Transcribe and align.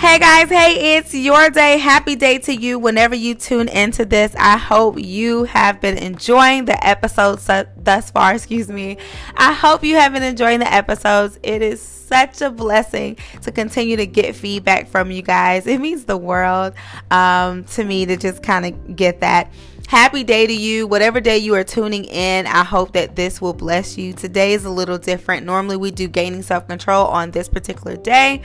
Hey 0.00 0.18
guys, 0.18 0.48
hey, 0.48 0.96
it's 0.96 1.12
your 1.12 1.50
day. 1.50 1.76
Happy 1.76 2.16
day 2.16 2.38
to 2.38 2.54
you 2.54 2.78
whenever 2.78 3.14
you 3.14 3.34
tune 3.34 3.68
into 3.68 4.06
this. 4.06 4.34
I 4.38 4.56
hope 4.56 4.98
you 4.98 5.44
have 5.44 5.78
been 5.82 5.98
enjoying 5.98 6.64
the 6.64 6.84
episodes 6.84 7.44
thus 7.76 8.10
far. 8.10 8.34
Excuse 8.34 8.70
me. 8.70 8.96
I 9.36 9.52
hope 9.52 9.84
you 9.84 9.96
have 9.96 10.14
been 10.14 10.22
enjoying 10.22 10.60
the 10.60 10.72
episodes. 10.72 11.38
It 11.42 11.60
is 11.60 11.82
such 11.82 12.40
a 12.40 12.50
blessing 12.50 13.18
to 13.42 13.52
continue 13.52 13.98
to 13.98 14.06
get 14.06 14.34
feedback 14.34 14.88
from 14.88 15.10
you 15.10 15.20
guys. 15.20 15.66
It 15.66 15.82
means 15.82 16.06
the 16.06 16.16
world 16.16 16.72
um, 17.10 17.64
to 17.64 17.84
me 17.84 18.06
to 18.06 18.16
just 18.16 18.42
kind 18.42 18.64
of 18.64 18.96
get 18.96 19.20
that. 19.20 19.52
Happy 19.86 20.24
day 20.24 20.46
to 20.46 20.54
you. 20.54 20.86
Whatever 20.86 21.20
day 21.20 21.36
you 21.36 21.54
are 21.56 21.64
tuning 21.64 22.06
in, 22.06 22.46
I 22.46 22.64
hope 22.64 22.94
that 22.94 23.16
this 23.16 23.42
will 23.42 23.52
bless 23.52 23.98
you. 23.98 24.14
Today 24.14 24.54
is 24.54 24.64
a 24.64 24.70
little 24.70 24.96
different. 24.96 25.44
Normally, 25.44 25.76
we 25.76 25.90
do 25.90 26.08
gaining 26.08 26.40
self 26.40 26.66
control 26.66 27.06
on 27.08 27.32
this 27.32 27.50
particular 27.50 27.96
day. 27.96 28.40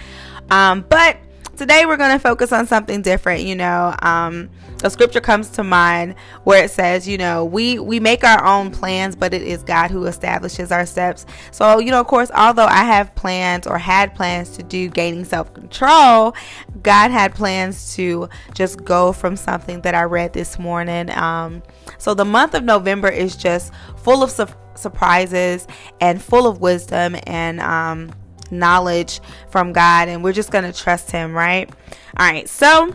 Um, 0.50 0.86
but 0.90 1.18
today 1.56 1.86
we're 1.86 1.98
going 1.98 2.12
to 2.12 2.20
focus 2.20 2.52
on 2.52 2.68
something 2.68 3.02
different 3.02 3.44
you 3.44 3.56
know 3.56 3.96
um, 4.02 4.50
a 4.84 4.90
scripture 4.90 5.22
comes 5.22 5.50
to 5.50 5.64
mind 5.64 6.16
where 6.44 6.64
it 6.64 6.70
says 6.70 7.08
you 7.08 7.18
know 7.18 7.46
we 7.46 7.80
we 7.80 8.00
make 8.00 8.24
our 8.24 8.44
own 8.44 8.72
plans 8.72 9.16
but 9.16 9.34
it 9.34 9.42
is 9.42 9.64
god 9.64 9.90
who 9.90 10.06
establishes 10.06 10.72
our 10.72 10.86
steps. 10.86 11.26
So 11.52 11.80
you 11.80 11.92
know 11.92 12.02
of 12.02 12.08
course 12.08 12.30
although 12.36 12.66
i 12.66 12.84
have 12.84 13.14
plans 13.16 13.68
or 13.68 13.78
had 13.78 14.14
plans 14.14 14.50
to 14.58 14.64
do 14.64 14.90
gaining 14.90 15.24
self-control 15.24 16.36
god 16.84 17.12
had 17.12 17.34
plans 17.34 17.96
to 17.96 18.30
just 18.54 18.84
go 18.84 19.12
from 19.12 19.36
something 19.38 19.82
that 19.82 19.96
i 19.96 20.04
read 20.04 20.34
this 20.34 20.60
morning. 20.60 21.10
Um, 21.12 21.64
so 21.98 22.14
the 22.14 22.26
month 22.26 22.54
of 22.54 22.64
november 22.64 23.10
is 23.10 23.36
just 23.36 23.74
full 23.98 24.24
of 24.24 24.32
su- 24.32 24.48
surprises 24.76 25.68
and 26.02 26.22
full 26.22 26.48
of 26.48 26.60
wisdom 26.60 27.16
and 27.26 27.62
um, 27.62 28.12
knowledge 28.52 29.22
from 29.50 29.74
God 29.74 30.08
and 30.08 30.24
we're 30.24 30.34
just 30.34 30.52
going 30.52 30.72
to 30.72 30.78
trust 30.78 31.12
Him, 31.12 31.34
right? 31.34 31.70
All 32.18 32.26
right, 32.26 32.48
so 32.48 32.94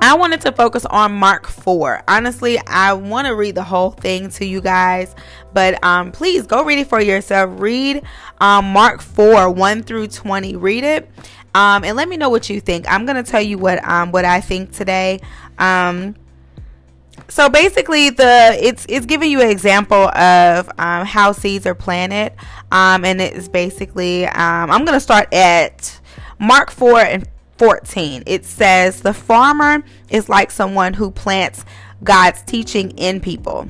I 0.00 0.16
wanted 0.16 0.40
to 0.42 0.52
focus 0.52 0.84
on 0.86 1.12
Mark 1.12 1.46
4. 1.46 2.02
Honestly, 2.08 2.58
I 2.66 2.92
want 2.92 3.26
to 3.26 3.34
read 3.34 3.54
the 3.54 3.62
whole 3.62 3.90
thing 3.90 4.28
to 4.30 4.44
you 4.44 4.60
guys, 4.60 5.14
but 5.52 5.82
um, 5.84 6.12
please 6.12 6.46
go 6.46 6.64
read 6.64 6.78
it 6.78 6.88
for 6.88 7.00
yourself. 7.00 7.60
Read 7.60 8.02
um, 8.38 8.72
Mark 8.72 9.00
4 9.00 9.50
1 9.50 9.82
through 9.84 10.08
20. 10.08 10.56
Read 10.56 10.84
it. 10.84 11.10
Um, 11.54 11.84
and 11.84 11.96
let 11.96 12.08
me 12.08 12.16
know 12.16 12.30
what 12.30 12.50
you 12.50 12.60
think. 12.60 12.84
I'm 12.90 13.06
gonna 13.06 13.22
tell 13.22 13.40
you 13.40 13.58
what 13.58 13.86
um, 13.88 14.10
what 14.10 14.24
I 14.24 14.40
think 14.40 14.72
today. 14.72 15.20
Um, 15.58 16.16
so 17.34 17.48
basically 17.48 18.10
the 18.10 18.56
it's 18.60 18.86
it's 18.88 19.06
giving 19.06 19.28
you 19.28 19.40
an 19.40 19.50
example 19.50 20.08
of 20.16 20.68
um, 20.78 21.04
how 21.04 21.32
seeds 21.32 21.66
are 21.66 21.74
planted. 21.74 22.32
Um, 22.70 23.04
and 23.04 23.20
it's 23.20 23.48
basically 23.48 24.24
um, 24.26 24.70
i'm 24.70 24.86
to 24.86 25.00
start 25.00 25.32
at 25.34 26.00
mark 26.38 26.70
4 26.70 27.00
and 27.00 27.28
14 27.58 28.22
it 28.26 28.44
says 28.44 29.00
the 29.00 29.12
farmer 29.12 29.82
is 30.10 30.28
like 30.28 30.52
someone 30.52 30.94
who 30.94 31.10
plants 31.10 31.64
god's 32.04 32.40
teaching 32.42 32.92
in 32.92 33.20
people 33.20 33.68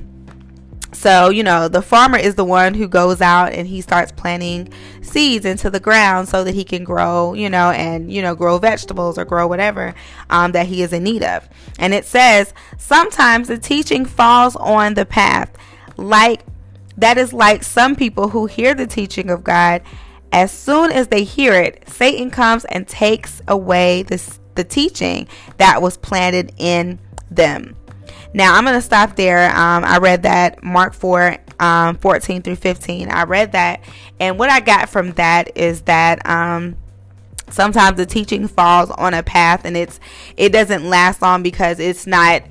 so, 0.94 1.28
you 1.28 1.42
know, 1.42 1.68
the 1.68 1.82
farmer 1.82 2.18
is 2.18 2.36
the 2.36 2.44
one 2.44 2.74
who 2.74 2.86
goes 2.88 3.20
out 3.20 3.52
and 3.52 3.66
he 3.66 3.80
starts 3.80 4.12
planting 4.12 4.72
seeds 5.02 5.44
into 5.44 5.68
the 5.68 5.80
ground 5.80 6.28
so 6.28 6.44
that 6.44 6.54
he 6.54 6.64
can 6.64 6.84
grow, 6.84 7.34
you 7.34 7.50
know, 7.50 7.70
and, 7.70 8.12
you 8.12 8.22
know, 8.22 8.34
grow 8.34 8.58
vegetables 8.58 9.18
or 9.18 9.24
grow 9.24 9.46
whatever 9.46 9.94
um, 10.30 10.52
that 10.52 10.66
he 10.66 10.82
is 10.82 10.92
in 10.92 11.02
need 11.02 11.22
of. 11.22 11.48
And 11.78 11.92
it 11.92 12.04
says, 12.04 12.54
sometimes 12.78 13.48
the 13.48 13.58
teaching 13.58 14.04
falls 14.04 14.56
on 14.56 14.94
the 14.94 15.04
path. 15.04 15.50
Like, 15.96 16.42
that 16.96 17.18
is 17.18 17.32
like 17.32 17.64
some 17.64 17.96
people 17.96 18.28
who 18.28 18.46
hear 18.46 18.74
the 18.74 18.86
teaching 18.86 19.30
of 19.30 19.42
God. 19.42 19.82
As 20.32 20.50
soon 20.50 20.90
as 20.90 21.08
they 21.08 21.24
hear 21.24 21.54
it, 21.54 21.88
Satan 21.88 22.30
comes 22.30 22.64
and 22.66 22.86
takes 22.86 23.42
away 23.48 24.02
the, 24.02 24.38
the 24.54 24.64
teaching 24.64 25.28
that 25.58 25.82
was 25.82 25.96
planted 25.96 26.52
in 26.56 26.98
them. 27.30 27.77
Now 28.34 28.56
I'm 28.56 28.64
going 28.64 28.74
to 28.74 28.83
stop 28.83 29.17
there. 29.17 29.48
Um, 29.56 29.84
I 29.84 29.98
read 29.98 30.24
that 30.24 30.62
Mark 30.62 30.92
4 30.92 31.39
um, 31.61 31.96
14 31.98 32.42
through 32.42 32.56
15. 32.56 33.08
I 33.08 33.22
read 33.22 33.52
that. 33.52 33.80
And 34.20 34.39
what 34.39 34.50
I 34.50 34.61
got 34.61 34.90
from 34.90 35.12
that 35.12 35.56
is 35.56 35.83
that. 35.83 36.28
Um, 36.28 36.77
sometimes 37.50 37.96
the 37.96 38.06
teaching 38.06 38.48
falls 38.48 38.90
on 38.90 39.12
a 39.14 39.22
path 39.22 39.64
and 39.64 39.77
it's 39.77 40.00
it 40.36 40.50
doesn't 40.50 40.89
last 40.89 41.20
long 41.20 41.42
because 41.42 41.78
it's 41.78 42.06
not 42.06 42.42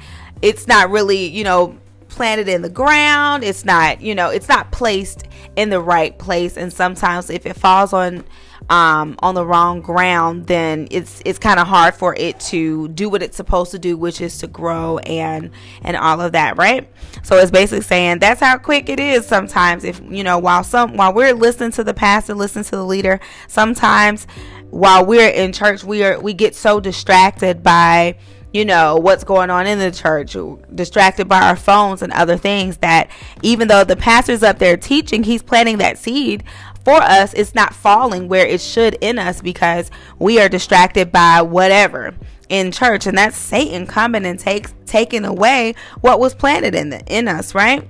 it's 0.42 0.68
not 0.68 0.90
really 0.92 1.26
you 1.26 1.44
know 1.44 1.76
planted 2.14 2.48
in 2.48 2.62
the 2.62 2.70
ground 2.70 3.44
it's 3.44 3.66
not 3.66 4.02
you 4.02 4.16
know 4.16 4.30
it's 4.30 4.48
not 4.48 4.72
placed 4.72 5.24
in 5.56 5.70
the 5.70 5.80
right 5.82 6.18
place 6.18 6.58
and 6.58 6.72
sometimes 6.72 7.30
if 7.30 7.46
it 7.46 7.56
falls 7.56 7.94
on 7.94 8.24
um, 8.70 9.16
on 9.20 9.36
the 9.36 9.46
wrong 9.46 9.82
ground, 9.82 10.48
then 10.48 10.88
it's 10.92 11.22
it's 11.26 11.40
kind 11.40 11.60
of 11.60 11.68
hard 11.68 11.96
for 11.96 12.16
it 12.16 12.40
to 12.40 12.88
do 12.90 13.10
what 13.10 13.22
it's 13.22 13.38
supposed 13.38 13.72
to 13.72 13.80
do, 13.80 13.98
which 13.98 14.22
is 14.22 14.38
to 14.40 14.48
grow 14.48 15.00
and 15.00 15.52
and 15.82 15.98
all 15.98 16.22
of 16.22 16.32
that, 16.34 16.58
right? 16.58 16.90
So 17.24 17.38
it's 17.38 17.52
basically 17.52 17.82
saying 17.82 18.20
that's 18.20 18.40
how 18.40 18.58
quick 18.58 18.90
it 18.90 19.00
is 19.00 19.26
sometimes. 19.26 19.84
If 19.84 20.02
you 20.10 20.24
know, 20.24 20.40
while 20.40 20.64
some 20.64 20.96
while 20.96 21.14
we're 21.14 21.34
listening 21.34 21.72
to 21.72 21.84
the 21.84 21.94
pastor, 21.94 22.34
listening 22.34 22.66
to 22.66 22.72
the 22.72 22.86
leader, 22.86 23.20
sometimes 23.48 24.28
while 24.70 25.06
we're 25.06 25.30
in 25.30 25.52
church, 25.52 25.84
we 25.84 26.04
are 26.04 26.20
we 26.20 26.34
get 26.34 26.56
so 26.56 26.80
distracted 26.80 27.64
by 27.64 28.18
you 28.54 28.64
know 28.64 28.96
what's 28.96 29.24
going 29.24 29.50
on 29.50 29.68
in 29.68 29.80
the 29.80 29.92
church 29.92 30.38
distracted 30.74 31.28
by 31.28 31.42
our 31.42 31.56
phones 31.56 32.02
and 32.02 32.14
other 32.14 32.38
things 32.38 32.78
that 32.78 33.10
even 33.42 33.68
though 33.68 33.84
the 33.84 33.96
pastor's 33.96 34.44
up 34.44 34.60
there 34.60 34.78
teaching 34.78 35.24
he's 35.24 35.44
planting 35.44 35.80
that 35.80 35.98
seed 35.98 36.44
for 36.84 36.96
us, 36.96 37.34
it's 37.34 37.56
not 37.56 37.74
falling 37.74 38.28
where 38.28 38.46
it 38.46 38.60
should 38.60 38.96
in 38.96 39.18
us 39.18 39.42
because 39.42 39.90
we 40.20 40.40
are 40.40 40.50
distracted 40.50 41.12
by 41.12 41.42
whatever 41.42 42.14
in 42.50 42.72
church, 42.72 43.08
and 43.08 43.18
that's 43.18 43.38
Satan 43.38 43.88
coming 43.88 44.26
and 44.26 44.38
takes 44.38 44.74
taking 44.86 45.26
away 45.26 45.76
what 46.02 46.20
was 46.20 46.36
planted 46.36 46.76
in 46.76 46.90
the, 46.90 47.00
in 47.08 47.28
us, 47.28 47.56
right? 47.56 47.88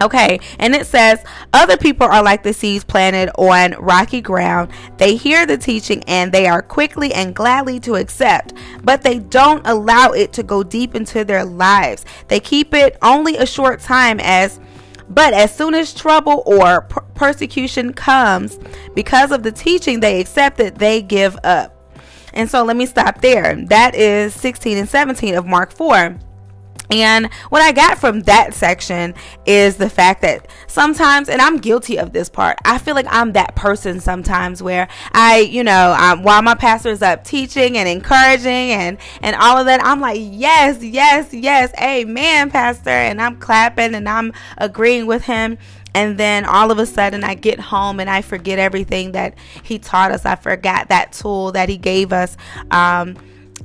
Okay, 0.00 0.40
and 0.58 0.74
it 0.74 0.86
says, 0.86 1.22
Other 1.52 1.76
people 1.76 2.06
are 2.06 2.22
like 2.22 2.42
the 2.42 2.54
seeds 2.54 2.82
planted 2.82 3.30
on 3.36 3.72
rocky 3.72 4.20
ground. 4.20 4.70
They 4.96 5.16
hear 5.16 5.44
the 5.44 5.58
teaching 5.58 6.02
and 6.06 6.32
they 6.32 6.46
are 6.46 6.62
quickly 6.62 7.12
and 7.12 7.34
gladly 7.34 7.78
to 7.80 7.96
accept, 7.96 8.54
but 8.82 9.02
they 9.02 9.18
don't 9.18 9.66
allow 9.66 10.12
it 10.12 10.32
to 10.34 10.42
go 10.42 10.62
deep 10.62 10.94
into 10.94 11.24
their 11.24 11.44
lives. 11.44 12.04
They 12.28 12.40
keep 12.40 12.74
it 12.74 12.96
only 13.02 13.36
a 13.36 13.46
short 13.46 13.80
time 13.80 14.18
as 14.20 14.60
but 15.08 15.34
as 15.34 15.54
soon 15.54 15.74
as 15.74 15.92
trouble 15.92 16.42
or 16.46 16.82
per- 16.82 17.02
persecution 17.14 17.92
comes 17.92 18.58
because 18.94 19.30
of 19.30 19.42
the 19.42 19.52
teaching 19.52 20.00
they 20.00 20.20
accept 20.20 20.58
it, 20.58 20.76
they 20.76 21.02
give 21.02 21.36
up. 21.44 21.78
And 22.32 22.48
so 22.48 22.64
let 22.64 22.76
me 22.76 22.86
stop 22.86 23.20
there. 23.20 23.54
That 23.66 23.94
is 23.94 24.32
16 24.34 24.78
and 24.78 24.88
17 24.88 25.34
of 25.34 25.44
Mark 25.44 25.70
4. 25.70 26.18
And 26.92 27.32
what 27.48 27.62
I 27.62 27.72
got 27.72 27.98
from 27.98 28.20
that 28.22 28.52
section 28.52 29.14
is 29.46 29.76
the 29.78 29.88
fact 29.88 30.20
that 30.20 30.46
sometimes, 30.66 31.30
and 31.30 31.40
I'm 31.40 31.56
guilty 31.56 31.98
of 31.98 32.12
this 32.12 32.28
part, 32.28 32.58
I 32.66 32.76
feel 32.76 32.94
like 32.94 33.06
I'm 33.08 33.32
that 33.32 33.54
person 33.56 33.98
sometimes 33.98 34.62
where 34.62 34.88
I, 35.12 35.38
you 35.38 35.64
know, 35.64 35.96
while 36.20 36.42
my 36.42 36.54
pastor 36.54 36.90
is 36.90 37.00
up 37.00 37.24
teaching 37.24 37.78
and 37.78 37.88
encouraging 37.88 38.72
and, 38.72 38.98
and 39.22 39.34
all 39.36 39.56
of 39.56 39.64
that, 39.66 39.82
I'm 39.82 40.00
like, 40.00 40.20
yes, 40.20 40.82
yes, 40.82 41.32
yes, 41.32 41.72
amen, 41.80 42.50
pastor. 42.50 42.90
And 42.90 43.22
I'm 43.22 43.36
clapping 43.36 43.94
and 43.94 44.06
I'm 44.06 44.34
agreeing 44.58 45.06
with 45.06 45.24
him 45.24 45.56
and 45.94 46.18
then 46.18 46.44
all 46.44 46.70
of 46.70 46.78
a 46.78 46.86
sudden 46.86 47.24
I 47.24 47.34
get 47.34 47.58
home 47.58 48.00
and 48.00 48.08
I 48.08 48.22
forget 48.22 48.58
everything 48.58 49.12
that 49.12 49.34
he 49.62 49.78
taught 49.78 50.12
us. 50.12 50.24
I 50.24 50.36
forgot 50.36 50.88
that 50.88 51.12
tool 51.12 51.52
that 51.52 51.68
he 51.68 51.76
gave 51.76 52.12
us. 52.12 52.36
Um, 52.70 53.16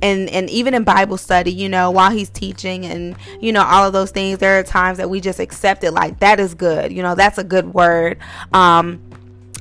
and 0.02 0.28
and 0.30 0.48
even 0.50 0.74
in 0.74 0.84
Bible 0.84 1.16
study, 1.16 1.52
you 1.52 1.68
know, 1.68 1.90
while 1.90 2.10
he's 2.10 2.30
teaching 2.30 2.84
and 2.86 3.16
you 3.40 3.52
know 3.52 3.62
all 3.62 3.86
of 3.86 3.92
those 3.92 4.10
things, 4.10 4.38
there 4.38 4.58
are 4.58 4.62
times 4.62 4.98
that 4.98 5.10
we 5.10 5.20
just 5.20 5.40
accept 5.40 5.84
it 5.84 5.92
like 5.92 6.20
that 6.20 6.40
is 6.40 6.54
good. 6.54 6.92
You 6.92 7.02
know, 7.02 7.14
that's 7.14 7.38
a 7.38 7.44
good 7.44 7.74
word. 7.74 8.18
Um, 8.52 9.00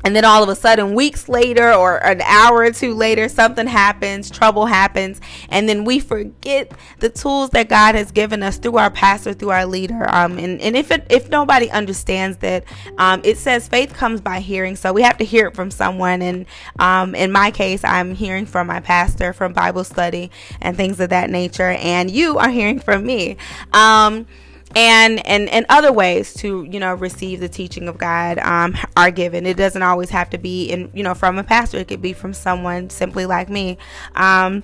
and 0.07 0.15
then 0.15 0.23
all 0.23 0.41
of 0.41 0.47
a 0.47 0.55
sudden 0.55 0.95
weeks 0.95 1.27
later 1.27 1.73
or 1.73 1.97
an 1.97 2.21
hour 2.21 2.59
or 2.59 2.71
two 2.71 2.93
later 2.93 3.27
something 3.27 3.67
happens 3.67 4.29
trouble 4.29 4.65
happens 4.65 5.19
and 5.49 5.67
then 5.67 5.83
we 5.83 5.99
forget 5.99 6.71
the 6.99 7.09
tools 7.09 7.49
that 7.49 7.67
god 7.67 7.93
has 7.93 8.11
given 8.13 8.41
us 8.41 8.57
through 8.57 8.77
our 8.77 8.89
pastor 8.89 9.33
through 9.33 9.49
our 9.49 9.65
leader. 9.65 10.05
Um, 10.09 10.37
and, 10.37 10.61
and 10.61 10.75
if 10.75 10.91
it, 10.91 11.05
if 11.09 11.29
nobody 11.29 11.69
understands 11.69 12.37
that 12.37 12.63
um, 12.97 13.21
it 13.23 13.37
says 13.37 13.67
faith 13.67 13.93
comes 13.93 14.21
by 14.21 14.39
hearing. 14.39 14.75
So 14.75 14.93
we 14.93 15.01
have 15.01 15.17
to 15.17 15.25
hear 15.25 15.47
it 15.47 15.55
from 15.55 15.71
someone. 15.71 16.21
And 16.21 16.45
um, 16.79 17.15
in 17.15 17.31
my 17.31 17.51
case 17.51 17.83
i'm 17.83 18.15
hearing 18.15 18.45
from 18.45 18.67
my 18.67 18.79
pastor 18.79 19.33
from 19.33 19.53
bible 19.53 19.83
study 19.83 20.31
and 20.61 20.77
things 20.77 20.99
of 20.99 21.09
that 21.09 21.29
nature. 21.29 21.71
And 21.79 22.09
you 22.09 22.37
are 22.37 22.49
hearing 22.49 22.79
from 22.79 23.05
me. 23.05 23.37
Um, 23.73 24.25
and 24.75 25.25
and 25.25 25.49
and 25.49 25.65
other 25.69 25.91
ways 25.91 26.33
to 26.35 26.63
you 26.69 26.79
know 26.79 26.93
receive 26.93 27.39
the 27.39 27.49
teaching 27.49 27.87
of 27.87 27.97
God 27.97 28.39
um, 28.39 28.75
are 28.95 29.11
given. 29.11 29.45
It 29.45 29.57
doesn't 29.57 29.81
always 29.81 30.09
have 30.09 30.29
to 30.31 30.37
be 30.37 30.65
in 30.65 30.91
you 30.93 31.03
know 31.03 31.13
from 31.13 31.37
a 31.37 31.43
pastor. 31.43 31.77
It 31.77 31.87
could 31.87 32.01
be 32.01 32.13
from 32.13 32.33
someone 32.33 32.89
simply 32.89 33.25
like 33.25 33.49
me. 33.49 33.77
Um, 34.15 34.63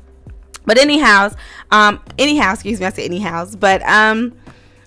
but 0.66 0.78
anyhow, 0.78 1.30
um, 1.72 2.02
anyhow, 2.18 2.54
excuse 2.54 2.80
me, 2.80 2.86
I 2.86 2.90
say 2.90 3.06
anyhow, 3.06 3.48
but 3.60 3.82
um, 3.84 4.34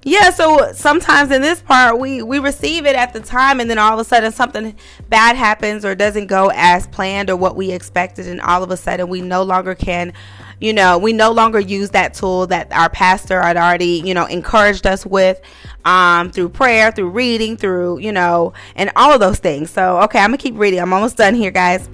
yeah, 0.07 0.31
so 0.31 0.73
sometimes 0.73 1.33
in 1.33 1.43
this 1.43 1.61
part 1.61 1.99
we 1.99 2.23
we 2.23 2.39
receive 2.39 2.87
it 2.87 2.95
at 2.95 3.13
the 3.13 3.19
time 3.19 3.59
and 3.59 3.69
then 3.69 3.77
all 3.77 3.95
of 3.95 3.99
a 3.99 4.09
sudden 4.09 4.31
something 4.31 4.77
bad 5.09 5.35
happens 5.35 5.85
or 5.85 5.97
doesn't 5.97 6.29
go 6.29 6.53
as 6.55 6.87
planned 6.87 7.29
or 7.29 7.35
what 7.35 7.57
we 7.57 7.73
expected 7.73 8.29
and 8.29 8.41
all 8.41 8.63
of 8.63 8.71
a 8.71 8.77
sudden 8.77 9.09
we 9.09 9.21
no 9.21 9.43
longer 9.43 9.75
can 9.75 10.13
you 10.61 10.73
know, 10.73 10.99
we 10.99 11.13
no 11.13 11.31
longer 11.33 11.61
use 11.61 11.91
that 11.91 12.15
tool 12.15 12.47
that 12.47 12.73
our 12.73 12.89
pastor 12.89 13.43
had 13.43 13.57
already, 13.57 14.03
you 14.05 14.15
know, 14.15 14.27
encouraged 14.27 14.87
us 14.87 15.05
with 15.05 15.41
um, 15.85 16.31
through 16.31 16.49
prayer, 16.49 16.91
through 16.91 17.11
reading, 17.11 17.57
through, 17.57 17.99
you 17.99 18.13
know, 18.13 18.55
and 18.75 18.91
all 18.97 19.13
of 19.13 19.21
those 19.21 19.39
things. 19.39 19.71
So, 19.71 20.01
okay, 20.03 20.19
I'm 20.19 20.31
going 20.31 20.39
to 20.39 20.43
keep 20.43 20.59
reading. 20.59 20.81
I'm 20.81 20.93
almost 20.93 21.17
done 21.17 21.35
here, 21.35 21.51
guys. 21.51 21.89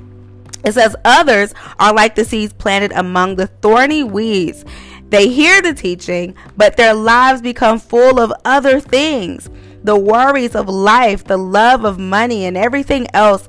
It 0.64 0.73
says, 0.73 0.94
Others 1.05 1.55
are 1.79 1.93
like 1.93 2.14
the 2.14 2.25
seeds 2.25 2.53
planted 2.53 2.93
among 2.93 3.37
the 3.37 3.49
thorny 3.49 4.05
weeds. 4.05 4.64
They 5.09 5.29
hear 5.29 5.61
the 5.61 5.75
teaching, 5.75 6.35
but 6.56 6.76
their 6.76 6.94
lives 6.94 7.43
become 7.43 7.79
full 7.79 8.19
of 8.19 8.32
other 8.44 8.81
things 8.81 9.50
the 9.85 9.97
worries 9.99 10.55
of 10.55 10.69
life, 10.69 11.25
the 11.25 11.37
love 11.37 11.85
of 11.85 11.99
money, 11.99 12.44
and 12.44 12.56
everything 12.56 13.06
else 13.14 13.49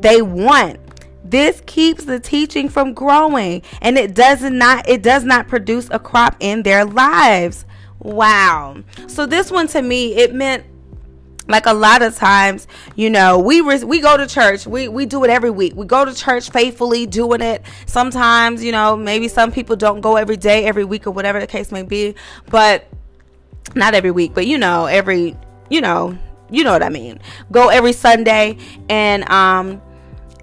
they 0.00 0.22
want. 0.22 0.80
This 1.24 1.62
keeps 1.64 2.04
the 2.04 2.20
teaching 2.20 2.68
from 2.68 2.92
growing 2.92 3.62
and 3.80 3.96
it 3.96 4.14
does 4.14 4.42
not 4.42 4.88
it 4.88 5.02
does 5.02 5.24
not 5.24 5.48
produce 5.48 5.88
a 5.90 5.98
crop 5.98 6.36
in 6.40 6.62
their 6.62 6.84
lives. 6.84 7.64
Wow. 7.98 8.82
So 9.06 9.24
this 9.24 9.50
one 9.50 9.66
to 9.68 9.80
me 9.80 10.14
it 10.14 10.34
meant 10.34 10.64
like 11.48 11.66
a 11.66 11.72
lot 11.72 12.02
of 12.02 12.14
times 12.14 12.66
you 12.96 13.10
know 13.10 13.38
we 13.38 13.60
re- 13.60 13.84
we 13.84 14.00
go 14.00 14.16
to 14.16 14.26
church 14.26 14.66
we 14.66 14.88
we 14.88 15.04
do 15.04 15.22
it 15.24 15.30
every 15.30 15.50
week 15.50 15.74
we 15.76 15.84
go 15.84 16.04
to 16.04 16.14
church 16.14 16.50
faithfully 16.50 17.06
doing 17.06 17.42
it 17.42 17.62
sometimes 17.86 18.64
you 18.64 18.72
know 18.72 18.96
maybe 18.96 19.28
some 19.28 19.52
people 19.52 19.76
don't 19.76 20.00
go 20.00 20.16
every 20.16 20.36
day 20.36 20.64
every 20.64 20.84
week 20.84 21.06
or 21.06 21.10
whatever 21.10 21.38
the 21.38 21.46
case 21.46 21.70
may 21.70 21.82
be 21.82 22.14
but 22.50 22.88
not 23.74 23.94
every 23.94 24.10
week 24.10 24.32
but 24.34 24.46
you 24.46 24.56
know 24.56 24.86
every 24.86 25.36
you 25.68 25.80
know 25.80 26.16
you 26.50 26.64
know 26.64 26.72
what 26.72 26.82
i 26.82 26.88
mean 26.88 27.18
go 27.52 27.68
every 27.68 27.92
sunday 27.92 28.56
and 28.88 29.28
um 29.28 29.82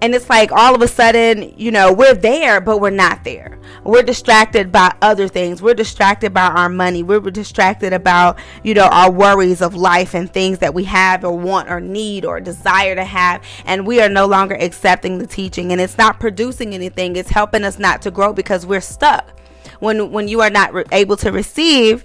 and 0.02 0.16
it's 0.16 0.28
like 0.28 0.50
all 0.50 0.74
of 0.74 0.82
a 0.82 0.88
sudden, 0.88 1.54
you 1.56 1.70
know, 1.70 1.92
we're 1.92 2.12
there, 2.12 2.60
but 2.60 2.80
we're 2.80 2.90
not 2.90 3.22
there. 3.22 3.60
We're 3.84 4.02
distracted 4.02 4.72
by 4.72 4.92
other 5.00 5.28
things. 5.28 5.62
We're 5.62 5.74
distracted 5.74 6.34
by 6.34 6.48
our 6.48 6.68
money. 6.68 7.04
We're 7.04 7.20
distracted 7.20 7.92
about, 7.92 8.36
you 8.64 8.74
know, 8.74 8.86
our 8.86 9.12
worries 9.12 9.62
of 9.62 9.76
life 9.76 10.14
and 10.14 10.28
things 10.28 10.58
that 10.58 10.74
we 10.74 10.82
have 10.84 11.24
or 11.24 11.38
want 11.38 11.70
or 11.70 11.80
need 11.80 12.24
or 12.24 12.40
desire 12.40 12.96
to 12.96 13.04
have. 13.04 13.44
And 13.64 13.86
we 13.86 14.00
are 14.00 14.08
no 14.08 14.26
longer 14.26 14.56
accepting 14.56 15.18
the 15.18 15.26
teaching. 15.26 15.70
And 15.70 15.80
it's 15.80 15.96
not 15.96 16.18
producing 16.18 16.74
anything. 16.74 17.14
It's 17.14 17.30
helping 17.30 17.62
us 17.62 17.78
not 17.78 18.02
to 18.02 18.10
grow 18.10 18.32
because 18.32 18.66
we're 18.66 18.80
stuck. 18.80 19.38
When, 19.78 20.10
when 20.10 20.26
you 20.26 20.40
are 20.40 20.50
not 20.50 20.74
re- 20.74 20.84
able 20.90 21.16
to 21.18 21.30
receive 21.30 22.02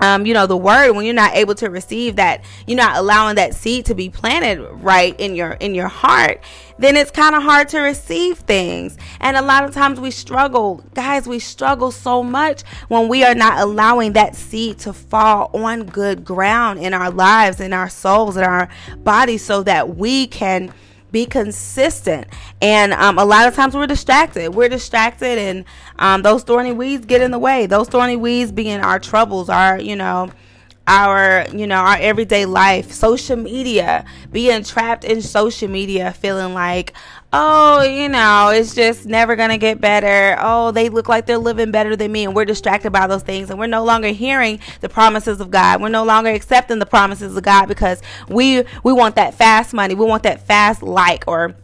um, 0.00 0.26
you 0.26 0.34
know 0.34 0.46
the 0.46 0.56
word 0.56 0.92
when 0.92 1.04
you're 1.04 1.14
not 1.14 1.34
able 1.34 1.54
to 1.54 1.68
receive 1.68 2.16
that 2.16 2.44
you're 2.66 2.76
not 2.76 2.96
allowing 2.96 3.36
that 3.36 3.54
seed 3.54 3.86
to 3.86 3.94
be 3.94 4.08
planted 4.08 4.60
right 4.82 5.18
in 5.18 5.34
your 5.34 5.52
in 5.52 5.74
your 5.74 5.88
heart 5.88 6.40
then 6.78 6.96
it's 6.96 7.10
kind 7.10 7.34
of 7.34 7.42
hard 7.42 7.68
to 7.68 7.80
receive 7.80 8.38
things. 8.38 8.96
And 9.20 9.36
a 9.36 9.42
lot 9.42 9.64
of 9.64 9.72
times 9.72 10.00
we 10.00 10.10
struggle 10.10 10.84
guys 10.94 11.26
we 11.26 11.38
struggle 11.38 11.90
so 11.90 12.22
much 12.22 12.62
when 12.88 13.08
we 13.08 13.24
are 13.24 13.34
not 13.34 13.60
allowing 13.60 14.12
that 14.14 14.34
seed 14.34 14.78
to 14.80 14.92
fall 14.92 15.50
on 15.54 15.84
good 15.84 16.24
ground 16.24 16.80
in 16.80 16.94
our 16.94 17.10
lives 17.10 17.60
in 17.60 17.72
our 17.72 17.88
souls 17.88 18.36
in 18.36 18.44
our 18.44 18.68
bodies 18.98 19.44
so 19.44 19.62
that 19.62 19.96
we 19.96 20.26
can 20.26 20.72
be 21.14 21.24
consistent. 21.24 22.26
And 22.60 22.92
um, 22.92 23.18
a 23.18 23.24
lot 23.24 23.48
of 23.48 23.54
times 23.54 23.74
we're 23.74 23.86
distracted. 23.86 24.50
We're 24.54 24.68
distracted, 24.68 25.38
and 25.38 25.64
um, 25.98 26.20
those 26.22 26.42
thorny 26.42 26.72
weeds 26.72 27.06
get 27.06 27.22
in 27.22 27.30
the 27.30 27.38
way. 27.38 27.64
Those 27.66 27.88
thorny 27.88 28.16
weeds 28.16 28.52
being 28.52 28.80
our 28.80 28.98
troubles, 28.98 29.48
our, 29.48 29.80
you 29.80 29.96
know, 29.96 30.30
our 30.86 31.46
you 31.54 31.66
know 31.66 31.76
our 31.76 31.96
everyday 31.98 32.44
life 32.44 32.92
social 32.92 33.36
media 33.36 34.04
being 34.30 34.62
trapped 34.62 35.02
in 35.02 35.22
social 35.22 35.66
media 35.66 36.12
feeling 36.12 36.52
like 36.52 36.92
oh, 37.36 37.82
you 37.82 38.08
know, 38.08 38.50
it's 38.50 38.74
just 38.74 39.06
never 39.06 39.34
going 39.34 39.50
to 39.50 39.58
get 39.58 39.80
better. 39.80 40.36
Oh, 40.40 40.70
they 40.70 40.88
look 40.88 41.08
like 41.08 41.26
they're 41.26 41.36
living 41.36 41.72
better 41.72 41.96
than 41.96 42.12
me. 42.12 42.24
And 42.24 42.34
we're 42.34 42.44
distracted 42.44 42.92
by 42.92 43.08
those 43.08 43.22
things. 43.22 43.50
And 43.50 43.58
we're 43.58 43.66
no 43.66 43.84
longer 43.84 44.08
hearing 44.08 44.60
the 44.80 44.88
promises 44.88 45.40
of 45.40 45.50
God. 45.50 45.82
We're 45.82 45.88
no 45.88 46.04
longer 46.04 46.30
accepting 46.30 46.78
the 46.78 46.86
promises 46.86 47.36
of 47.36 47.42
God 47.42 47.66
because 47.66 48.00
we, 48.28 48.64
we 48.84 48.92
want 48.92 49.16
that 49.16 49.34
fast 49.34 49.74
money. 49.74 49.94
We 49.94 50.06
want 50.06 50.22
that 50.22 50.46
fast 50.46 50.82
like 50.82 51.24
or 51.26 51.56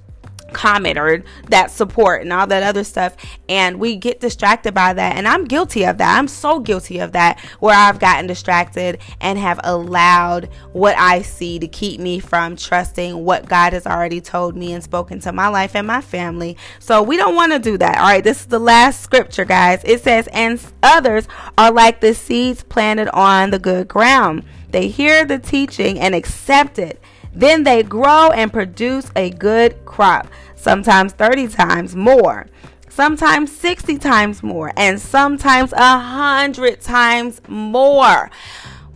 comment 0.52 0.98
or 0.98 1.22
that 1.48 1.70
support 1.70 2.22
and 2.22 2.32
all 2.32 2.46
that 2.46 2.62
other 2.62 2.84
stuff 2.84 3.16
and 3.48 3.78
we 3.78 3.96
get 3.96 4.20
distracted 4.20 4.74
by 4.74 4.92
that 4.92 5.16
and 5.16 5.26
I'm 5.26 5.44
guilty 5.44 5.84
of 5.84 5.98
that. 5.98 6.18
I'm 6.18 6.28
so 6.28 6.60
guilty 6.60 6.98
of 6.98 7.12
that 7.12 7.40
where 7.60 7.74
I've 7.74 7.98
gotten 7.98 8.26
distracted 8.26 8.98
and 9.20 9.38
have 9.38 9.60
allowed 9.64 10.48
what 10.72 10.96
I 10.96 11.22
see 11.22 11.58
to 11.58 11.68
keep 11.68 12.00
me 12.00 12.18
from 12.18 12.56
trusting 12.56 13.24
what 13.24 13.48
God 13.48 13.72
has 13.72 13.86
already 13.86 14.20
told 14.20 14.56
me 14.56 14.72
and 14.72 14.82
spoken 14.82 15.20
to 15.20 15.32
my 15.32 15.48
life 15.48 15.74
and 15.74 15.86
my 15.86 16.00
family. 16.00 16.56
So 16.78 17.02
we 17.02 17.16
don't 17.16 17.34
want 17.34 17.52
to 17.52 17.58
do 17.58 17.78
that. 17.78 17.98
All 17.98 18.04
right, 18.04 18.24
this 18.24 18.40
is 18.40 18.46
the 18.46 18.58
last 18.58 19.00
scripture, 19.00 19.44
guys. 19.44 19.82
It 19.84 20.02
says 20.02 20.28
and 20.32 20.60
others 20.82 21.26
are 21.56 21.72
like 21.72 22.00
the 22.00 22.14
seeds 22.14 22.62
planted 22.62 23.08
on 23.08 23.50
the 23.50 23.58
good 23.58 23.88
ground. 23.88 24.44
They 24.70 24.88
hear 24.88 25.24
the 25.24 25.38
teaching 25.38 25.98
and 25.98 26.14
accept 26.14 26.78
it 26.78 27.02
then 27.32 27.64
they 27.64 27.82
grow 27.82 28.30
and 28.30 28.52
produce 28.52 29.10
a 29.16 29.30
good 29.30 29.84
crop, 29.84 30.26
sometimes 30.56 31.12
30 31.12 31.48
times 31.48 31.94
more, 31.94 32.46
sometimes 32.88 33.52
60 33.52 33.98
times 33.98 34.42
more, 34.42 34.72
and 34.76 35.00
sometimes 35.00 35.72
100 35.72 36.80
times 36.80 37.40
more. 37.48 38.30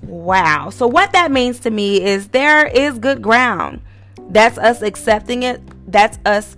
Wow. 0.03 0.71
So, 0.71 0.87
what 0.87 1.13
that 1.13 1.31
means 1.31 1.61
to 1.61 1.71
me 1.71 2.03
is 2.03 2.29
there 2.29 2.67
is 2.67 2.99
good 2.99 3.23
ground. 3.23 3.81
That's 4.29 4.59
us 4.59 4.83
accepting 4.83 5.43
it. 5.43 5.61
That's 5.91 6.19
us 6.27 6.57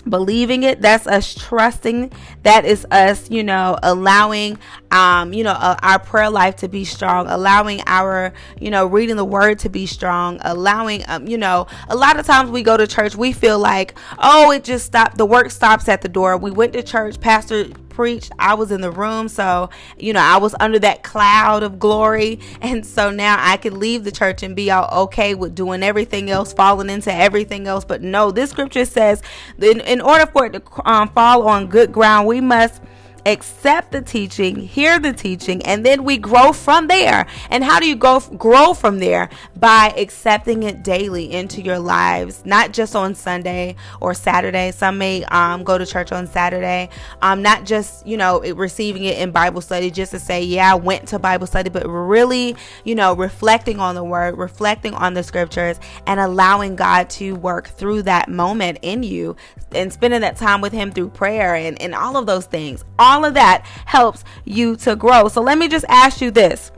believing 0.00 0.62
it 0.62 0.80
that's 0.80 1.06
us 1.06 1.34
trusting 1.34 2.10
that 2.42 2.64
is 2.64 2.86
us 2.90 3.30
you 3.30 3.42
know 3.42 3.78
allowing 3.82 4.58
um 4.90 5.32
you 5.32 5.44
know 5.44 5.50
uh, 5.52 5.76
our 5.82 5.98
prayer 5.98 6.30
life 6.30 6.56
to 6.56 6.68
be 6.68 6.84
strong 6.84 7.26
allowing 7.28 7.80
our 7.86 8.32
you 8.60 8.70
know 8.70 8.86
reading 8.86 9.16
the 9.16 9.24
word 9.24 9.58
to 9.58 9.68
be 9.68 9.86
strong 9.86 10.38
allowing 10.42 11.02
um 11.08 11.26
you 11.26 11.36
know 11.36 11.66
a 11.88 11.96
lot 11.96 12.18
of 12.18 12.26
times 12.26 12.50
we 12.50 12.62
go 12.62 12.76
to 12.76 12.86
church 12.86 13.16
we 13.16 13.32
feel 13.32 13.58
like 13.58 13.94
oh 14.18 14.50
it 14.50 14.64
just 14.64 14.86
stopped 14.86 15.18
the 15.18 15.26
work 15.26 15.50
stops 15.50 15.88
at 15.88 16.02
the 16.02 16.08
door. 16.08 16.36
We 16.36 16.50
went 16.50 16.72
to 16.74 16.82
church 16.82 17.20
pastor 17.20 17.68
preached, 17.98 18.30
I 18.38 18.54
was 18.54 18.70
in 18.70 18.80
the 18.80 18.92
room. 18.92 19.26
So, 19.26 19.70
you 19.98 20.12
know, 20.12 20.20
I 20.20 20.36
was 20.36 20.54
under 20.60 20.78
that 20.78 21.02
cloud 21.02 21.64
of 21.64 21.80
glory. 21.80 22.38
And 22.60 22.86
so 22.86 23.10
now 23.10 23.34
I 23.40 23.56
could 23.56 23.72
leave 23.72 24.04
the 24.04 24.12
church 24.12 24.44
and 24.44 24.54
be 24.54 24.70
all 24.70 24.88
okay 25.06 25.34
with 25.34 25.56
doing 25.56 25.82
everything 25.82 26.30
else, 26.30 26.52
falling 26.52 26.90
into 26.90 27.12
everything 27.12 27.66
else. 27.66 27.84
But 27.84 28.00
no, 28.00 28.30
this 28.30 28.50
scripture 28.50 28.84
says 28.84 29.20
in, 29.60 29.80
in 29.80 30.00
order 30.00 30.26
for 30.26 30.46
it 30.46 30.52
to 30.52 30.62
um, 30.88 31.08
fall 31.08 31.48
on 31.48 31.66
good 31.66 31.90
ground, 31.90 32.28
we 32.28 32.40
must 32.40 32.80
accept 33.28 33.92
the 33.92 34.00
teaching, 34.00 34.56
hear 34.56 34.98
the 34.98 35.12
teaching, 35.12 35.64
and 35.66 35.84
then 35.84 36.04
we 36.04 36.16
grow 36.16 36.52
from 36.52 36.86
there. 36.86 37.26
And 37.50 37.62
how 37.62 37.78
do 37.78 37.86
you 37.86 37.96
go 37.96 38.20
grow 38.20 38.74
from 38.74 38.98
there? 38.98 39.28
By 39.56 39.92
accepting 39.96 40.62
it 40.62 40.82
daily 40.82 41.30
into 41.30 41.60
your 41.60 41.78
lives, 41.78 42.44
not 42.44 42.72
just 42.72 42.96
on 42.96 43.14
Sunday 43.14 43.76
or 44.00 44.14
Saturday. 44.14 44.70
Some 44.72 44.98
may 44.98 45.24
um, 45.24 45.62
go 45.62 45.76
to 45.76 45.84
church 45.84 46.10
on 46.10 46.26
Saturday, 46.26 46.88
um, 47.22 47.42
not 47.42 47.64
just 47.64 48.06
you 48.06 48.16
know 48.16 48.40
receiving 48.40 49.04
it 49.04 49.18
in 49.18 49.30
Bible 49.30 49.60
study 49.60 49.90
just 49.90 50.12
to 50.12 50.18
say, 50.18 50.42
yeah, 50.42 50.72
I 50.72 50.74
went 50.76 51.08
to 51.08 51.18
Bible 51.18 51.46
study, 51.46 51.68
but 51.68 51.86
really, 51.86 52.56
you 52.84 52.94
know, 52.94 53.14
reflecting 53.14 53.78
on 53.80 53.94
the 53.94 54.04
Word, 54.04 54.38
reflecting 54.38 54.94
on 54.94 55.14
the 55.14 55.22
Scriptures, 55.22 55.78
and 56.06 56.18
allowing 56.18 56.76
God 56.76 57.10
to 57.10 57.34
work 57.34 57.68
through 57.68 58.02
that 58.02 58.28
moment 58.28 58.78
in 58.82 59.02
you, 59.02 59.36
and 59.72 59.92
spending 59.92 60.22
that 60.22 60.36
time 60.36 60.60
with 60.60 60.72
Him 60.72 60.90
through 60.92 61.10
prayer 61.10 61.54
and 61.54 61.80
and 61.82 61.94
all 61.94 62.16
of 62.16 62.26
those 62.26 62.46
things. 62.46 62.84
All 62.98 63.17
all 63.18 63.24
of 63.24 63.34
that 63.34 63.66
helps 63.84 64.22
you 64.44 64.76
to 64.76 64.94
grow. 64.94 65.28
So 65.28 65.42
let 65.42 65.58
me 65.58 65.66
just 65.66 65.84
ask 65.88 66.20
you 66.20 66.30
this 66.30 66.70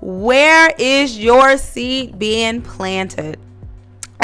Where 0.00 0.72
is 0.78 1.18
your 1.18 1.58
seed 1.58 2.18
being 2.18 2.62
planted? 2.62 3.38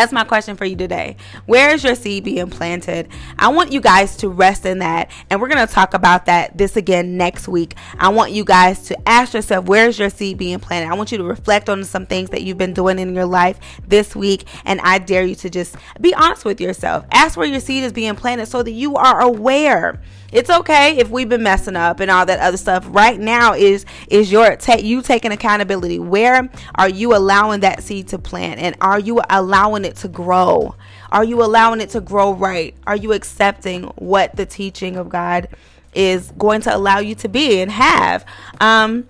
That's 0.01 0.13
my 0.13 0.25
question 0.25 0.57
for 0.57 0.65
you 0.65 0.77
today. 0.77 1.17
Where 1.45 1.75
is 1.75 1.85
your 1.85 1.95
seed 1.95 2.25
being 2.25 2.49
planted? 2.49 3.09
I 3.39 3.49
want 3.49 3.71
you 3.71 3.83
guys 3.83 4.17
to 4.17 4.31
rest 4.31 4.65
in 4.65 4.79
that. 4.79 5.11
And 5.29 5.43
we're 5.43 5.49
going 5.49 5.67
to 5.67 5.71
talk 5.71 5.93
about 5.93 6.25
that 6.25 6.57
this 6.57 6.75
again 6.75 7.19
next 7.19 7.49
week. 7.49 7.75
I 7.99 8.09
want 8.09 8.33
you 8.33 8.43
guys 8.43 8.85
to 8.85 8.97
ask 9.07 9.35
yourself, 9.35 9.67
where 9.67 9.89
is 9.89 9.99
your 9.99 10.09
seed 10.09 10.39
being 10.39 10.59
planted? 10.59 10.91
I 10.91 10.95
want 10.95 11.13
you 11.13 11.19
to 11.19 11.25
reflect 11.25 11.69
on 11.69 11.85
some 11.85 12.07
things 12.07 12.31
that 12.31 12.41
you've 12.41 12.57
been 12.57 12.73
doing 12.73 12.99
in 12.99 13.15
your 13.15 13.27
life 13.27 13.59
this 13.87 14.17
week. 14.17 14.47
And 14.65 14.81
I 14.81 15.01
dare 15.01 15.27
you 15.27 15.35
to 15.35 15.51
just 15.51 15.77
be 16.01 16.15
honest 16.15 16.47
with 16.47 16.63
yourself. 16.63 17.05
Ask 17.13 17.37
where 17.37 17.47
your 17.47 17.61
seed 17.61 17.85
is 17.85 17.93
being 17.93 18.17
planted 18.17 18.47
so 18.47 18.63
that 18.63 18.71
you 18.71 18.97
are 18.97 19.21
aware 19.21 20.01
it's 20.33 20.49
okay 20.49 20.99
if 20.99 21.11
we've 21.11 21.29
been 21.29 21.43
messing 21.43 21.77
up 21.77 21.99
and 22.01 22.11
all 22.11 22.25
that 22.27 22.39
other 22.39 22.57
stuff. 22.57 22.87
Right 22.89 23.19
now 23.19 23.55
is 23.55 23.85
is 24.09 24.31
your 24.31 24.57
take 24.57 24.85
you 24.85 25.03
taking 25.03 25.33
accountability. 25.33 25.99
Where 25.99 26.49
are 26.77 26.89
you 26.89 27.17
allowing 27.17 27.61
that 27.61 27.83
seed 27.83 28.09
to 28.09 28.19
plant 28.19 28.61
and 28.61 28.77
are 28.81 29.01
you 29.01 29.21
allowing 29.29 29.85
it 29.85 29.90
to 29.97 30.09
grow? 30.09 30.75
Are 31.13 31.25
you 31.25 31.43
allowing 31.43 31.81
it 31.81 31.91
to 31.91 32.01
grow 32.01 32.33
right? 32.33 32.75
Are 32.87 32.97
you 32.97 33.13
accepting 33.13 33.85
what 33.97 34.37
the 34.37 34.47
teaching 34.47 34.97
of 34.97 35.09
God 35.09 35.49
is 35.95 36.33
going 36.39 36.61
to 36.63 36.75
allow 36.75 36.99
you 36.99 37.15
to 37.17 37.29
be 37.29 37.61
and 37.61 37.71
have? 37.71 38.25
Um 38.61 39.07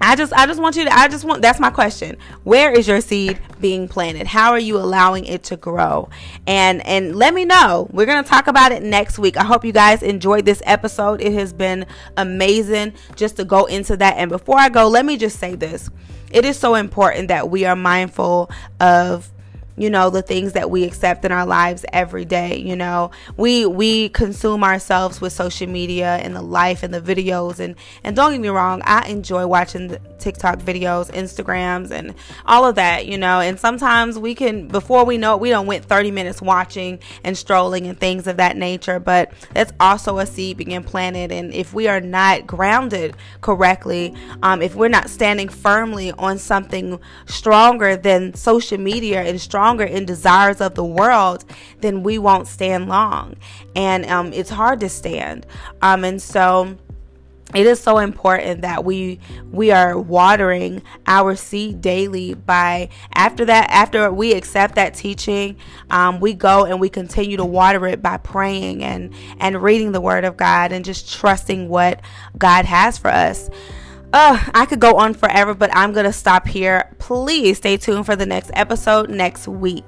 I 0.00 0.14
just 0.14 0.32
I 0.32 0.46
just 0.46 0.60
want 0.60 0.76
you 0.76 0.84
to 0.84 0.94
I 0.94 1.08
just 1.08 1.24
want 1.24 1.42
that's 1.42 1.58
my 1.58 1.70
question. 1.70 2.18
Where 2.44 2.72
is 2.72 2.86
your 2.86 3.00
seed 3.00 3.38
being 3.60 3.88
planted? 3.88 4.26
How 4.26 4.50
are 4.50 4.58
you 4.58 4.76
allowing 4.76 5.24
it 5.24 5.44
to 5.44 5.56
grow? 5.56 6.10
And 6.46 6.86
and 6.86 7.16
let 7.16 7.32
me 7.32 7.44
know. 7.44 7.88
We're 7.92 8.06
going 8.06 8.22
to 8.22 8.28
talk 8.28 8.46
about 8.46 8.72
it 8.72 8.82
next 8.82 9.18
week. 9.18 9.36
I 9.36 9.44
hope 9.44 9.64
you 9.64 9.72
guys 9.72 10.02
enjoyed 10.02 10.44
this 10.44 10.60
episode. 10.66 11.22
It 11.22 11.32
has 11.32 11.52
been 11.52 11.86
amazing 12.16 12.92
just 13.14 13.36
to 13.36 13.44
go 13.44 13.64
into 13.64 13.96
that. 13.96 14.16
And 14.16 14.28
before 14.28 14.58
I 14.58 14.68
go, 14.68 14.88
let 14.88 15.06
me 15.06 15.16
just 15.16 15.38
say 15.38 15.54
this. 15.54 15.88
It 16.30 16.44
is 16.44 16.58
so 16.58 16.74
important 16.74 17.28
that 17.28 17.48
we 17.48 17.64
are 17.64 17.76
mindful 17.76 18.50
of 18.80 19.30
you 19.76 19.90
know 19.90 20.10
the 20.10 20.22
things 20.22 20.52
that 20.52 20.70
we 20.70 20.84
accept 20.84 21.24
in 21.24 21.32
our 21.32 21.46
lives 21.46 21.84
every 21.92 22.24
day 22.24 22.56
you 22.58 22.76
know. 22.76 23.10
We 23.36 23.66
we 23.66 24.08
consume 24.08 24.64
ourselves 24.64 25.20
with 25.20 25.32
social 25.32 25.66
media 25.66 26.16
and 26.16 26.34
the 26.34 26.42
life 26.42 26.82
and 26.82 26.92
the 26.92 27.00
videos. 27.00 27.60
And 27.60 27.76
and 28.04 28.16
don't 28.16 28.32
get 28.32 28.40
me 28.40 28.48
wrong 28.48 28.82
i 28.84 29.06
enjoy 29.08 29.46
watching 29.46 29.88
the 29.88 29.98
tiktok 30.18 30.58
videos 30.58 31.10
instagrams 31.12 31.90
and 31.90 32.14
all 32.46 32.66
of 32.66 32.76
that 32.76 33.06
you 33.06 33.18
know. 33.18 33.40
And 33.40 33.58
sometimes 33.58 34.18
we 34.18 34.34
can 34.34 34.68
before 34.68 35.04
we 35.04 35.18
know 35.18 35.34
it 35.34 35.40
we 35.40 35.50
don't 35.50 35.66
went 35.66 35.84
30 35.84 36.10
minutes 36.10 36.40
watching 36.40 36.98
and 37.24 37.36
strolling 37.36 37.86
and 37.86 37.98
things 37.98 38.26
of 38.26 38.36
that 38.38 38.56
nature. 38.56 38.98
But 38.98 39.32
that's 39.52 39.72
also 39.80 40.18
a 40.18 40.26
seed 40.26 40.58
being 40.58 40.82
planted. 40.82 41.32
And 41.32 41.52
if 41.52 41.74
we 41.74 41.88
are 41.88 42.00
not 42.00 42.46
grounded 42.46 43.16
correctly 43.40 44.14
um, 44.42 44.62
if 44.62 44.74
we're 44.74 44.88
not 44.88 45.10
standing 45.10 45.48
firmly 45.48 46.12
on 46.12 46.38
something 46.38 46.98
stronger 47.26 47.96
than 47.96 48.34
social 48.34 48.78
media 48.78 49.22
and 49.22 49.40
strong 49.40 49.65
stronger 49.66 49.82
in 49.82 50.04
desires 50.04 50.60
of 50.60 50.76
the 50.76 50.84
world, 50.84 51.44
then 51.80 52.04
we 52.04 52.18
won't 52.18 52.46
stand 52.46 52.88
long. 52.88 53.34
And 53.74 54.06
um, 54.06 54.32
it's 54.32 54.50
hard 54.50 54.78
to 54.78 54.88
stand. 54.88 55.44
Um, 55.82 56.04
and 56.04 56.22
so 56.22 56.78
it 57.52 57.66
is 57.66 57.80
so 57.80 57.98
important 57.98 58.62
that 58.62 58.84
we 58.84 59.18
we 59.50 59.72
are 59.72 59.98
watering 59.98 60.82
our 61.08 61.34
seed 61.34 61.80
daily 61.80 62.34
by 62.34 62.88
after 63.12 63.44
that 63.44 63.68
after 63.70 64.12
we 64.12 64.34
accept 64.34 64.76
that 64.76 64.94
teaching 64.94 65.56
um, 65.90 66.18
we 66.20 66.32
go 66.32 66.64
and 66.64 66.80
we 66.80 66.88
continue 66.88 67.36
to 67.36 67.44
water 67.44 67.86
it 67.86 68.02
by 68.02 68.16
praying 68.16 68.82
and 68.82 69.14
and 69.38 69.62
reading 69.62 69.92
the 69.92 70.00
word 70.00 70.24
of 70.24 70.36
god 70.36 70.72
and 70.72 70.84
just 70.84 71.12
trusting 71.12 71.68
what 71.68 72.00
god 72.36 72.64
has 72.64 72.98
for 72.98 73.12
us 73.12 73.48
uh, 74.12 74.50
I 74.54 74.66
could 74.66 74.80
go 74.80 74.96
on 74.96 75.14
forever, 75.14 75.54
but 75.54 75.70
I'm 75.74 75.92
going 75.92 76.06
to 76.06 76.12
stop 76.12 76.46
here. 76.46 76.94
Please 76.98 77.58
stay 77.58 77.76
tuned 77.76 78.06
for 78.06 78.16
the 78.16 78.26
next 78.26 78.50
episode 78.54 79.10
next 79.10 79.48
week. 79.48 79.84